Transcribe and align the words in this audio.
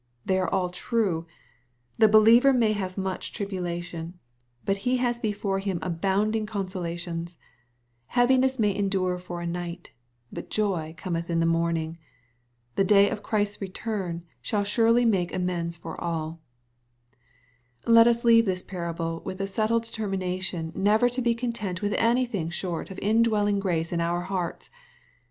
They 0.25 0.39
are 0.39 0.49
all 0.51 0.71
true. 0.71 1.27
The 1.99 2.09
beUever 2.09 2.57
may 2.57 2.73
have 2.73 2.97
much 2.97 3.31
tribulation, 3.33 4.17
but 4.65 4.79
ho 4.79 4.95
has 4.97 5.19
before 5.19 5.59
him 5.59 5.77
abounding 5.83 6.45
MATTHEW, 6.45 6.63
CHAP. 6.65 6.65
XXV. 6.65 6.73
335 6.73 7.37
consolations. 7.37 7.37
Heaviness 8.07 8.57
may 8.57 8.75
endure 8.75 9.19
for 9.19 9.41
a 9.41 9.45
nighty 9.45 9.91
but 10.33 10.49
joy 10.49 10.95
cometli 10.97 11.29
in 11.29 11.39
the 11.39 11.45
morning. 11.45 11.99
The 12.73 12.83
day 12.83 13.11
of 13.11 13.21
Christ's 13.21 13.61
return 13.61 14.23
shall 14.41 14.63
surely 14.63 15.05
make 15.05 15.35
amends 15.35 15.77
for 15.77 16.01
alL 16.03 16.39
Let 17.85 18.07
us 18.07 18.25
leave 18.25 18.45
this 18.47 18.63
parable 18.63 19.21
with 19.23 19.39
a 19.39 19.45
settled 19.45 19.83
determination, 19.83 20.71
never 20.73 21.09
to 21.09 21.21
be 21.21 21.35
content 21.35 21.83
with 21.83 21.93
anything 21.93 22.49
short 22.49 22.89
of 22.89 22.97
indwelling 23.03 23.59
grace 23.59 23.93
in 23.93 24.01
our 24.01 24.21
hearts. 24.21 24.71